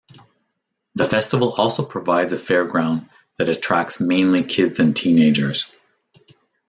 The 0.95 1.05
festival 1.07 1.51
also 1.53 1.85
provides 1.85 2.33
a 2.33 2.37
fairground 2.37 3.07
that 3.37 3.49
attracts 3.49 3.99
mainly 3.99 4.41
kids 4.41 4.79
and 4.79 4.95
teenagers. 4.95 5.71